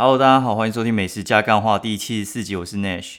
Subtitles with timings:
[0.00, 3.16] Hello，大家好，欢迎收听《美食加干话》第七十四集，我是 Nash。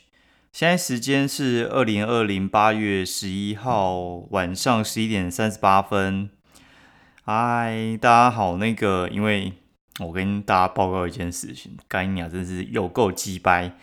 [0.54, 6.30] 现在时间是二零二零八月十一号晚上十一点三十八分。
[7.26, 9.52] 嗨，大家好，那个，因为
[10.00, 13.74] 我跟大家报告一件事情，干娘真是有够鸡掰。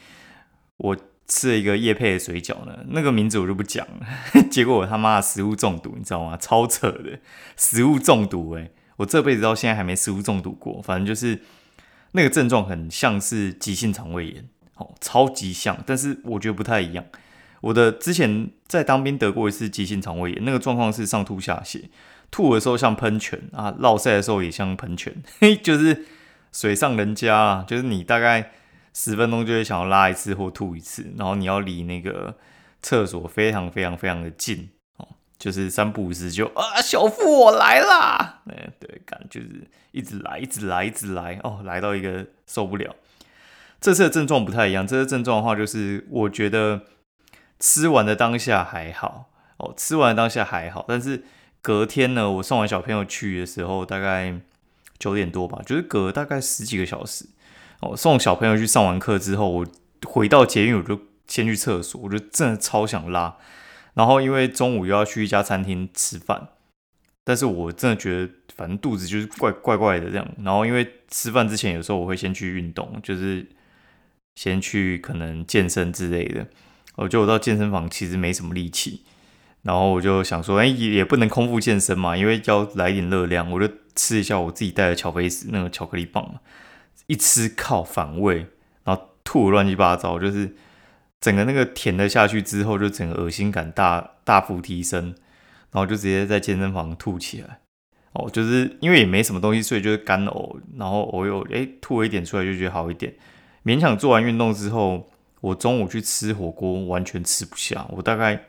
[0.78, 0.96] 我
[1.28, 4.06] 吃了一个叶配的水饺呢，那个名字我就不讲了。
[4.50, 6.34] 结果我他妈的食物中毒，你知道吗？
[6.38, 7.20] 超扯的，
[7.58, 8.70] 食物中毒哎！
[8.96, 11.42] 我这辈子到现在还没食物中毒过，反正就是。
[12.16, 17.04] 那个症状很像是急性肠胃炎，哦，超级像，但是我觉得不太一样。
[17.60, 21.84] 我的之前在当兵得过一次急性肠胃炎，那个状况是上吐下泻，
[22.30, 26.06] 吐的时候像喷泉啊，落塞的时候也像喷泉，嘿， 就是
[26.52, 28.52] 水上人家啊，就是你大概
[28.94, 32.34] 十分钟就会想要拉一次或吐一次，然后你要离那个
[32.80, 34.70] 厕所非常非常非常的近。
[34.96, 35.06] 哦
[35.38, 38.40] 就是三不五时就啊，小腹我来啦！
[38.48, 42.94] 哎，对，感就是一直来，一直来，一直来哦，来到一个受不了。
[43.80, 46.82] 这次的症状不太一样，这次症状的话，就是我觉得
[47.60, 51.22] 吃完的当下还好哦，吃完当下还好，但是
[51.62, 54.40] 隔天呢，我送完小朋友去的时候，大概
[54.98, 57.26] 九点多吧，就是隔大概十几个小时
[57.80, 59.66] 哦，送小朋友去上完课之后，我
[60.06, 63.36] 回到捷运，我就先去厕所，我就真的超想拉。
[63.94, 66.48] 然后因为中午又要去一家餐厅吃饭，
[67.24, 70.26] 但是我真的觉得反正肚子就是怪怪怪的这样。
[70.42, 73.46] 然后因为吃饭之前有时候我会先去运动，就是
[74.34, 76.46] 先去可能健身之类的。
[76.96, 79.04] 我觉得我到健身房其实没什么力气，
[79.62, 86.40] 然后我就想说，哎，也也不能空腹健身嘛，因为要来点热量，我就吃一下我自己带的巧克力那个巧克力棒嘛，
[87.06, 88.46] 一吃靠反胃，
[88.84, 90.56] 然后吐乱七八糟，就是。
[91.18, 95.06] 整个那个甜的下去之后，就整个恶心感大大幅提升，
[95.72, 97.60] 然后就直接在健身房吐起来。
[98.16, 103.14] 哦，就是因为也没什么东西，所以就是干呕，然后我又哎吐了一点出来，就觉得好一点。
[103.64, 105.08] 勉强做完运动之后，
[105.40, 107.86] 我中午去吃火锅，完全吃不下。
[107.90, 108.46] 我大概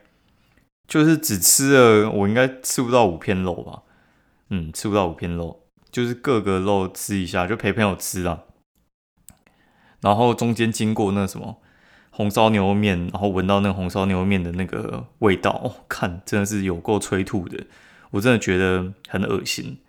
[0.87, 3.83] 就是只吃了，我应该吃不到五片肉吧？
[4.49, 8.45] 嗯，吃不到五片肉，就是各个肉吃一下，就陪朋友吃了。
[10.01, 11.57] 然后中间经过那什么。
[12.09, 17.63] 红烧牛肉面，然后闻到那个红烧牛肉面的那个味道，哦，看真的是有够催吐的，
[18.11, 19.79] 我真的觉得很恶心。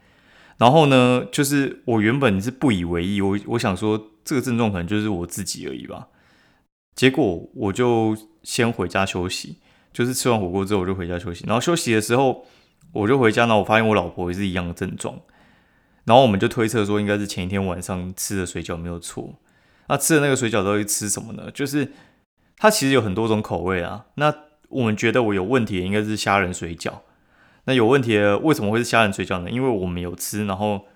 [0.56, 6.08] 然后呢，就是我原本是不以为意，我我想说这个症状可能就是我自己而已吧。
[6.94, 9.58] 结果我就先回家休息，
[9.92, 11.44] 就是吃完火锅之后我就回家休息。
[11.46, 12.46] 然后休息的时候
[12.92, 15.20] 我就回家，然后我发现我老婆也是一样的症状，
[16.04, 19.34] 然后我们就推测说应该是前一天晚上吃的水饺没有错。
[19.88, 21.50] 那吃的那个水饺到底吃什么呢？
[21.50, 21.92] 就是。
[22.60, 24.06] 它其实有很多种口味啊。
[24.16, 24.34] 那
[24.68, 26.92] 我们觉得我有问题应该是虾仁水饺。
[27.68, 29.50] 那有问题的为什么会是虾仁水饺呢？
[29.50, 30.86] 因为我们有吃，然后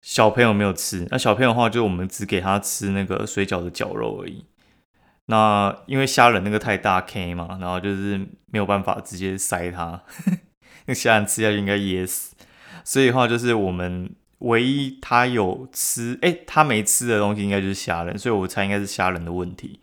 [0.00, 1.04] 小朋友没有吃。
[1.10, 4.44] 那小朋友的话，就我们只给他吃那个水饺的绞肉而已。
[5.26, 8.16] 那因为虾仁那个太大 K 嘛，然后就是
[8.46, 10.02] 没有办法直接塞它，
[10.86, 12.36] 那虾仁吃下去应该噎死。
[12.84, 14.08] 所以的话，就是我们
[14.38, 19.80] 唯一他有吃，哎，他没吃的东西应该就是虾仁，所以我猜应该是虾仁的问题。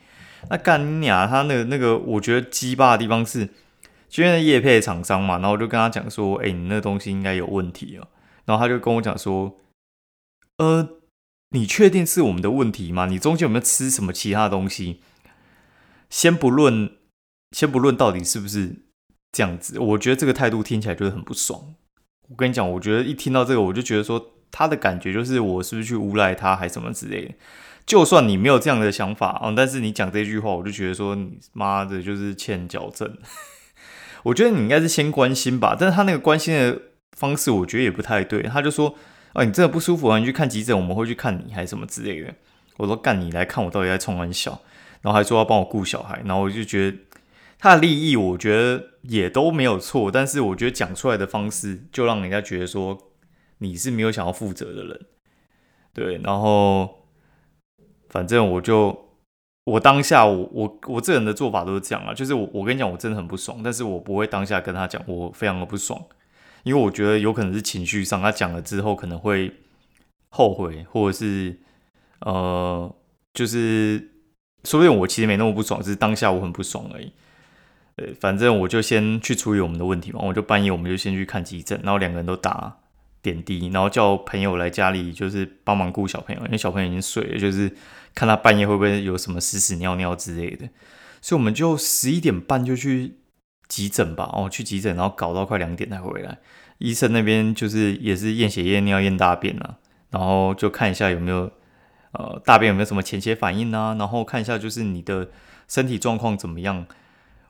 [0.49, 3.49] 那干娘他那个那个，我觉得鸡巴的地方是，
[4.15, 8.07] 因为叶配厂商嘛，然后我就跟他讲说，哎，你那东西应该有问题哦。
[8.45, 9.57] 然后他就跟我讲说，
[10.57, 10.89] 呃，
[11.51, 13.05] 你确定是我们的问题吗？
[13.05, 14.99] 你中间有没有吃什么其他东西？
[16.09, 16.97] 先不论，
[17.55, 18.75] 先不论到底是不是
[19.31, 21.75] 这样子，我觉得这个态度听起来就是很不爽。
[22.27, 27.33] 我跟你讲，我觉得一听到这个，我就觉得说，他的感觉就是我是不是去诬赖他，还什么之类的。
[27.85, 33.17] 就算你没有这样的想法啊，但是你讲这句话，我就觉得说你妈的，就是欠矫正。
[34.23, 38.43] 我觉得你应该是先关心吧，但是他那个关心的方式，我觉得也不太对。
[38.43, 38.95] 他就说，
[39.33, 42.33] 哦，你真的不舒服啊，你去看急诊，我们会去看你，还是什么之类的。
[42.77, 44.61] 我说干，你来看我到底在冲完小，
[45.01, 46.97] 然后还说要帮我顾小孩，然后我就觉得
[47.59, 52.97] 他的利益，我觉得也都没有错，但是我觉得讲出来的方式，就让人家觉得说
[53.59, 55.01] 你是没有想要负责的人，
[55.93, 56.97] 对，然后。
[58.13, 59.10] 反正我就
[59.63, 66.03] 我当下我我我这人的做法都是这样啊，就是我我跟你讲我真的很不爽，但是我不会当下跟他讲我非常的不爽，
[66.63, 69.53] 因为我觉得有可能是情绪上，他讲了之后可能会
[70.29, 71.59] 后悔，或者是
[72.21, 72.91] 呃
[73.33, 74.09] 就是
[74.63, 77.11] 说不定我其实没那么不爽，只是当下我很不爽而已。
[77.97, 82.77] 呃，反正我就先去处理我们的问题嘛，我就半夜我们就先去看急诊，然后两个人都打。
[83.21, 87.71] 点滴，然后叫朋友来家里，就是帮忙顾小朋友，因为小朋友已经睡了，就是
[88.15, 90.67] 看他半夜会不会有什么屎屎尿尿之类的，
[91.21, 93.17] 所以我们就十一点半就去
[93.67, 96.39] 急诊吧，哦，去急诊，然后搞到快两点才回来。
[96.79, 99.77] 医生那边就是也是验血、验尿、验大便啊，
[100.09, 101.51] 然后就看一下有没有
[102.13, 105.29] 呃大便有没有什么前血反应啊，然后看一下就是你的
[105.67, 106.87] 身体状况怎么样。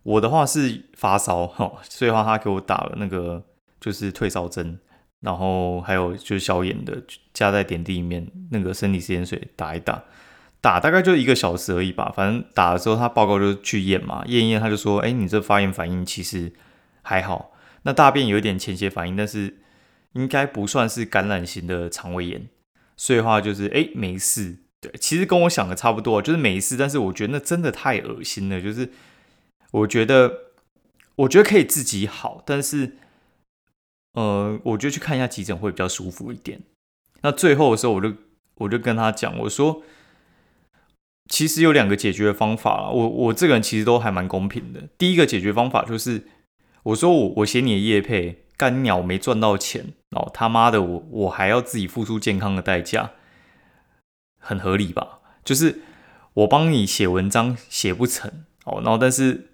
[0.04, 3.44] 我的话是发烧哈，所以话他给我打了那个
[3.80, 4.80] 就是退烧针，
[5.22, 7.02] 然后还有就是消炎的，
[7.34, 10.04] 加在点滴里面那个生理食盐水打一打，
[10.60, 12.12] 打大概就一个小时而已吧。
[12.16, 16.52] 反正打了之后他报告就去验嘛，验一验他就说，哎，你这发炎反应其实
[17.02, 17.54] 还好，
[17.84, 19.58] 那大便有一点前血反应，但是
[20.14, 22.48] 应该不算是感染型的肠胃炎，
[22.98, 24.58] 所以话就是哎没事。
[24.80, 28.90] 对，其实跟我想的差不多，就是没事，但是我觉得那真的太恶心了，就是。
[29.72, 30.52] 我觉得，
[31.16, 32.98] 我觉得可以自己好，但是，
[34.14, 36.62] 呃，我觉得去看一下急诊会比较舒服一点。
[37.22, 38.14] 那最后的时候，我就
[38.56, 39.84] 我就跟他讲，我说，
[41.30, 44.90] 其实有两个解决方法我我这个人其实都还蛮公平的。
[44.98, 46.24] 第一个解决方法就是，
[46.84, 53.12] 我说我我写你的业配干鸟没赚到钱哦，他妈的，我我还要自己付出健康的代价，
[54.40, 55.20] 很合理吧？
[55.46, 55.82] 就是
[56.34, 59.48] 我帮你写文章写不成哦，然后但是。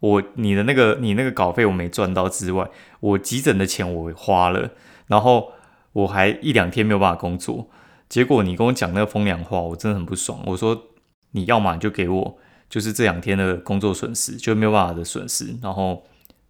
[0.00, 2.70] 我你的那个你那个稿费我没赚到之外，
[3.00, 4.70] 我急诊的钱我花了，
[5.08, 5.52] 然后
[5.92, 7.68] 我还一两天没有办法工作，
[8.08, 10.42] 结果你跟我讲那个风凉话，我真的很不爽。
[10.46, 10.86] 我说
[11.32, 12.38] 你要么就给我
[12.70, 16.04] 就是这两天的工作损失，就没有办法的损失，然后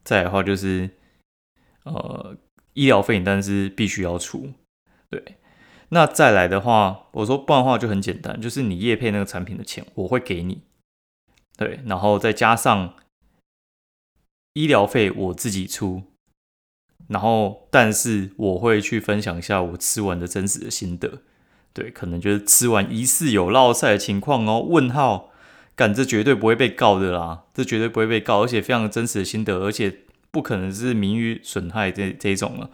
[0.05, 0.89] 再来的话就是
[1.83, 2.37] 呃
[2.75, 4.53] 医疗费，但是必须要出。
[5.09, 5.39] 对，
[5.89, 10.63] 那再来的话，我说不然的话就很简单，就是你叶配那个产品的钱我会给你，
[11.57, 12.95] 对，然后再加上。
[14.55, 16.03] 医疗费我自己出，
[17.07, 21.23] 然后但是我会去分享一下我吃完的真实的心得，
[21.73, 24.61] 对，可能就是吃完疑似有落晒的情况哦。
[24.61, 25.31] 问号，
[25.77, 29.99] 干这绝对不会被告的啦，这绝对不会被告，而且非常真实的心得，而且
[30.33, 32.71] 不可能是名誉损害这这种了。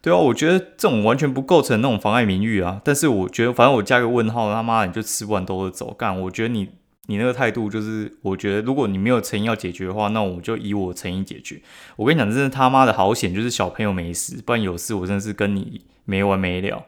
[0.00, 2.80] 对啊，我觉得这种完全不构成那种妨碍名誉啊。
[2.84, 6.68] 但是我觉得，反正我加个问号，他妈你就吃完都是走干，我觉得你。
[7.10, 11.60] 你那个态度就是，我觉得如果你没有诚意要解决的话，那我就以我诚意解决。
[11.96, 16.86] 我跟你讲，真的他妈的好险，就是小朋友没事，不然有事我真的是跟你没完没了，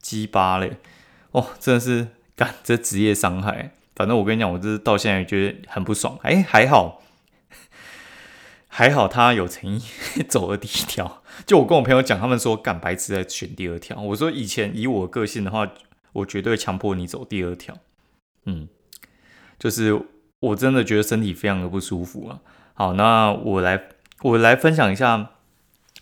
[0.00, 0.78] 鸡巴嘞！
[1.32, 3.72] 哦，真的是干这职业伤害。
[3.94, 6.18] 反正我跟你讲，我这是到现在觉得很不爽。
[6.22, 7.02] 哎，还好，
[8.66, 9.82] 还好他有诚意
[10.26, 11.22] 走了第一条。
[11.44, 14.00] 就我跟我朋友讲，他们说干白痴在选第二条。
[14.00, 15.70] 我说以前以我个性的话，
[16.14, 17.76] 我绝对强迫你走第二条。
[18.46, 18.66] 嗯。
[19.60, 19.96] 就是
[20.40, 22.40] 我真的觉得身体非常的不舒服啊。
[22.74, 23.80] 好，那我来
[24.22, 25.32] 我来分享一下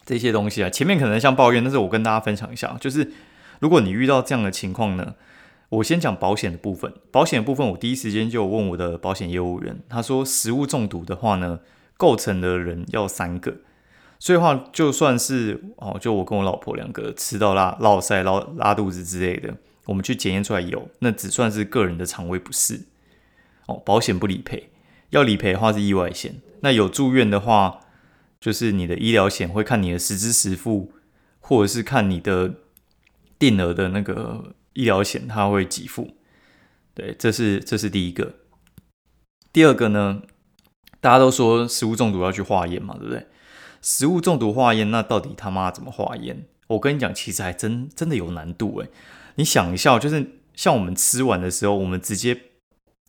[0.06, 0.70] 这些东西啊。
[0.70, 3.10] 前面可能像抱怨，但是我跟大家分享一下，就是
[3.58, 5.14] 如果你遇到这样的情况呢，
[5.70, 6.93] 我先讲保险的部分。
[7.10, 11.58] 保险的部分，我第一时间就问我的保险业务员，他说食物中毒的话呢，
[11.96, 13.56] 构成的人要三个，
[14.20, 19.52] 所以话就算是哦，就我跟我老婆两个吃到拉拉塞、拉拉肚子之类的，
[19.87, 22.82] 我们去检验出来有，那只算是个人的肠胃不适。
[23.69, 24.70] 哦，保险不理赔，
[25.11, 26.41] 要理赔的话是意外险。
[26.62, 27.81] 那有住院的话，
[28.41, 30.94] 就是你的医疗险会看你的实支实付，
[31.38, 32.55] 或者是看你的
[33.38, 36.17] 定额的那个医疗险，它会给付。
[36.94, 38.37] 对，这是这是第一个。
[39.53, 40.23] 第二个呢，
[41.00, 43.26] 大家都说食物中毒要去化验嘛，对不对？
[43.82, 46.47] 食物中毒化验，那到底他妈怎么化验？
[46.69, 48.88] 我跟你讲，其实还真真的有难度诶。
[49.35, 52.41] 你想一下，就是像我们吃完的时候，我们直接。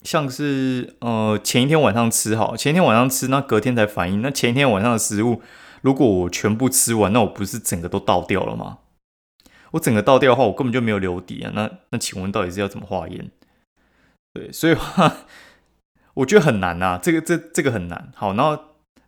[0.03, 4.21] 像是呃前一天晚上吃好，前一天晚上吃，那隔天才反应。
[4.21, 5.41] 那前一天晚上的食物，
[5.81, 8.79] 如果我全部吃完，那我不是整个都倒掉了吗？
[9.71, 11.51] 我整个倒掉的话，我根本就没有留底啊。
[11.53, 13.29] 那那请问到底是要怎么化验？
[14.33, 15.17] 对，所以话
[16.15, 18.11] 我觉得很难呐，这个这这个很难。
[18.15, 18.57] 好，然后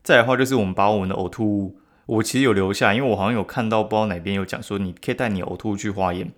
[0.04, 6.32] 再的话就是我们把我们的呕吐物，我其实有留下，因为我好像有看到不知道哪边有讲说，你可以带你呕吐物去化验，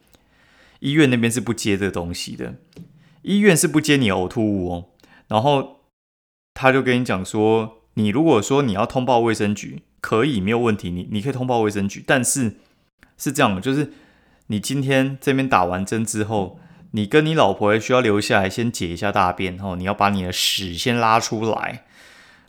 [0.79, 2.53] 医院那边是不接这东西的。
[3.23, 4.85] 医院是不接你呕吐物哦，
[5.27, 5.79] 然后
[6.53, 12.57] 他就跟你讲说，你如果说你要通报卫生局，可以没有问题，你你可以通报卫生局，但是
[13.17, 13.93] 是这样的，就是
[14.47, 16.59] 你今天这边打完针之后，
[16.91, 21.85] 你跟你老婆需要留下来先解一下大便，然后你要把你的屎先拉出来，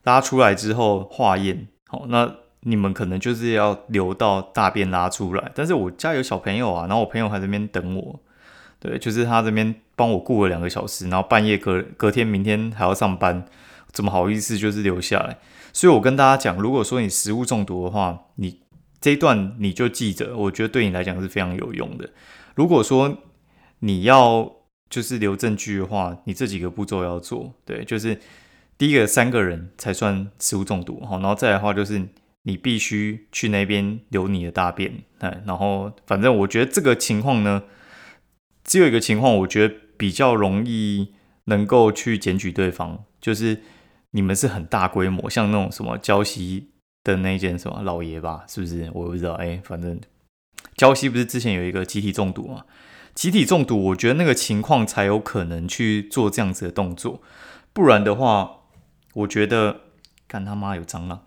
[0.03, 8.21] 拉出来之后化验，好，那你们可能就是要留到大便拉出来，但是我家有小朋友啊，然后我朋友还在那边等我。
[8.85, 13.47] 对，就是他这边帮我顾了两个小时，然后半夜隔隔天明天还要上班，
[13.93, 15.39] 怎么好意思就是留下来？
[15.73, 18.61] 所以我跟大家讲，如果说你食物中毒的话，你
[19.01, 22.11] 这一段你就记着，我觉得对你来讲是非常有用的。
[22.55, 23.23] 如果说
[23.79, 24.53] 你要
[24.91, 27.55] 就是留证据的话，你这几个步骤要做。
[27.65, 28.21] 对，就是
[28.77, 32.03] 第一个三个人才算食物中毒，好，然后再来的话就是
[32.43, 37.63] 你必须去那边留你的大便，哎，然后反正我觉得这个情况呢。
[38.65, 41.13] 只有一个情况，我觉得比较容易
[41.45, 43.63] 能够去检举对方，就是
[44.11, 46.71] 你们是很大规模，像那种什么胶西
[47.05, 48.91] 的那件什么老爷吧，是不是？
[48.95, 50.01] 我不知道，哎，反正
[50.77, 52.65] 胶西不是之前有一个集体中毒嘛？
[53.15, 57.23] 集体中毒，我觉得那个情况才有可能去做这样子的动作，
[57.73, 58.63] 不然的话，
[59.13, 59.83] 我觉得
[60.27, 61.23] 干他妈有蟑螂，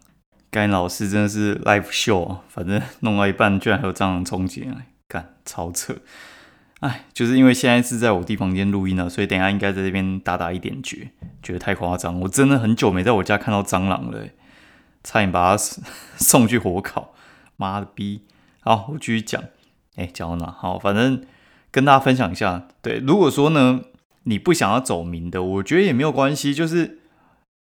[0.52, 2.44] 干老师真的是 live show 啊！
[2.50, 5.96] 反正弄到一半，居然还有蟑螂冲进来，干超扯！
[6.80, 14.28] 哎，就是因为现在是在我弟房间录音呢，所以等下应该在这边打打一点绝，觉得太夸张，我真的很久没在我家看到蟑螂了，
[15.04, 15.64] 差点把它
[16.18, 17.14] 送去火烤，
[17.56, 18.24] 妈的逼！
[18.62, 19.44] 好，我继续讲，
[19.96, 20.52] 哎，讲到哪？
[20.52, 21.24] 好，反正。
[21.70, 23.82] 跟大家分享一下，对，如果说呢，
[24.24, 26.52] 你不想要走名的，我觉得也没有关系。
[26.52, 27.00] 就是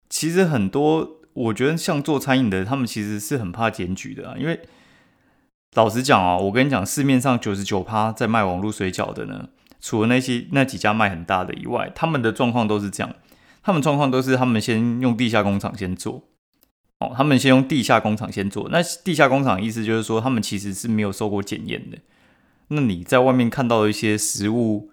[0.08, 4.60] 其实很多，我觉得像做餐饮的，他们其实是很怕检举的，因为
[5.74, 9.48] 老实讲啊，我跟你讲，市面上九十九趴在卖网络水饺的呢，
[9.80, 13.12] 除了那些那几家卖很大的以外，他们的状况都是这样，
[13.62, 16.22] 他们状况都是他们先用地下工厂先做，
[17.00, 21.98] 哦，他们先用地下工厂先做，那地下工厂意思就是说，他们其实是没有受过检验的。
[22.68, 24.90] 那你在外面看到一些食物，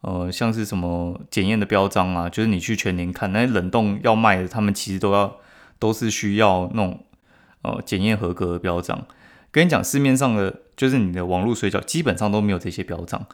[0.00, 5.36] 呃，像是什么检验的标章啊，就是你去全年看，那些冷冻要卖的，他们其实都要
[5.78, 7.04] 都是需要那种
[7.62, 9.06] 呃检验合格的标章。
[9.54, 13.24] 跟你讲，市面上的就是你的网络水饺基本上都没有这些标章。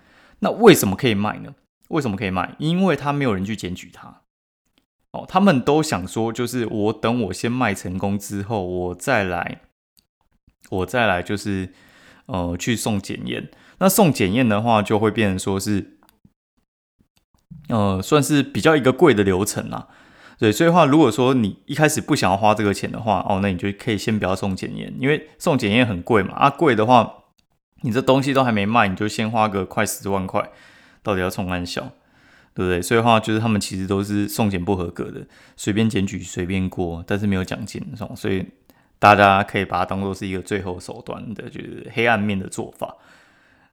[0.41, 1.55] 那为什么可以卖呢？
[1.89, 2.55] 为什么可以卖？
[2.59, 4.21] 因为他没有人去检举它。
[5.13, 9.63] 哦，他们都想说，就是我等我先卖成功之后，我再来，
[10.69, 11.73] 我再来就是
[12.27, 13.51] 呃去送检验。
[13.79, 15.97] 那送检验的话，就会变成说是，
[17.71, 19.89] 呃，算是比较一个贵的流程啦。
[20.41, 26.33] 对，所以话，如果说你一开始不想要花这个钱的话，哦，那你就可以先不要送检验，因为送检验很贵嘛。
[26.33, 27.25] 啊，贵的话，
[27.83, 30.51] 你这东西都还没卖，你就先花个快十万块，
[31.03, 31.83] 到底要冲安小，
[32.55, 32.81] 对不对？
[32.81, 35.27] 所以话就是他们其实都是送检不合格的，
[35.59, 37.83] 随便检举随便过，但是没有奖金，
[38.17, 38.47] 所以
[38.99, 42.97] 大家可以把它当做是一个最后手段的，就是黑暗面的做法。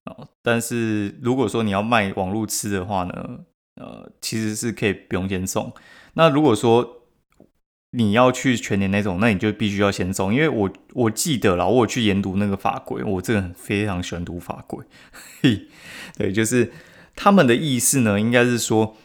[0.03, 3.39] 哦但是如果说你要卖网络吃的话呢，
[3.75, 5.71] 呃，其实是可以不用先送。
[6.17, 7.03] 那如果说
[7.91, 14.83] 你要去全年那种，那你就必须要先送，因为我我记得了，我去研读那个法规，我这个人非常喜欢读法规。
[15.41, 15.67] 嘿
[16.17, 16.73] 对，就是
[17.15, 18.97] 他们的意思呢，应该是说，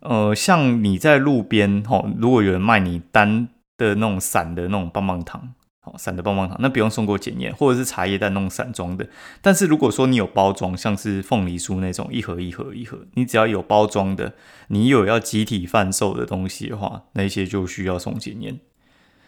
[0.00, 5.54] 呃，像你在路边哈，如果有人卖你单的那种散的那种棒棒糖。
[5.84, 9.06] 好散的棒棒糖，那不用送过检验，或者是茶叶蛋那种散装的。
[9.42, 14.32] 但是如果说你有包装，像是凤梨酥那种一盒一盒一盒，你只要有包装的，
[14.68, 18.58] 你有要集体贩售的东西的话，那些就需要送检验。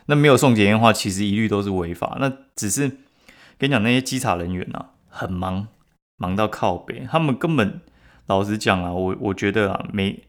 [0.07, 2.17] 那没有送检验的话，其实一律都是违法。
[2.19, 2.89] 那只是
[3.59, 5.69] 跟你讲，那些稽查人员啊，很忙，
[6.17, 7.83] 忙到靠北，他们根本
[8.29, 10.25] 老实讲啊，我我觉得啊，没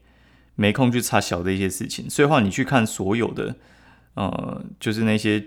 [0.56, 2.10] 没空去查小的一些事情。
[2.10, 3.56] 所以话，你去看所有的，
[4.12, 5.42] 呃，就是那些。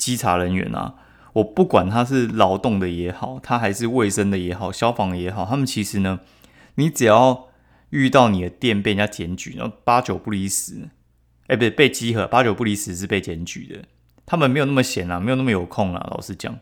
[0.00, 0.94] 稽查人员啊，
[1.34, 6.20] 我不管他是劳动的也好，他还是卫生的也好，消防的也好，他们其实呢，
[6.76, 7.48] 你只要
[7.90, 10.88] 遇到你的店被人家检举，然后八九不离十，
[11.48, 13.82] 哎，不对，被稽核，八九不离十是被检举的。
[14.24, 16.08] 他们没有那么闲啊，没有那么有空啊。
[16.12, 16.56] 老实讲，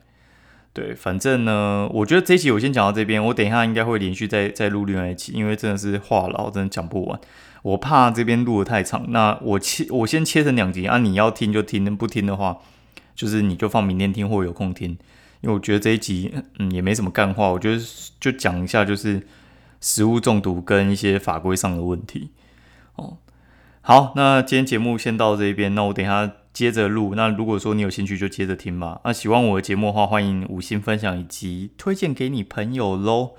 [0.73, 7.21] 对，反正呢，我觉得这期我先讲到这边，我等一下应该会连续再再录另外一期，因为真的是话痨，真的讲不完。
[7.63, 12.59] 我怕这边录的太长，那我切，我先切成两集啊，你要听就听，不听的话。
[13.19, 14.91] 就是你就放明天听或有空听，
[15.41, 17.83] 因为我觉得这一集嗯也没什么干话，我觉得
[18.21, 19.27] 就讲一下就是
[19.81, 22.31] 食物中毒跟一些法规上的问题
[22.95, 23.19] 哦。
[23.81, 27.17] 好，那今天节目先到这边，那我等下接着录。
[27.17, 29.01] 那如果说你有兴趣就接着听吧。
[29.03, 33.33] 那喜欢我的节目的话，欢迎五星分享以及推荐给你朋友喽。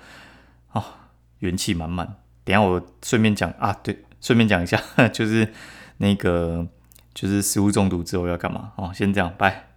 [0.72, 1.08] 啊，
[1.38, 2.16] 元气满满。
[2.44, 5.54] 等下我顺便讲啊，对，顺便讲一下， 就是
[5.96, 6.66] 那个
[7.14, 8.92] 就是食物中毒之后要干嘛哦。
[8.92, 9.69] 先这样，拜。